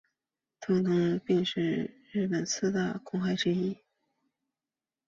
[0.59, 3.77] 痛痛病是日本四大公害病之一。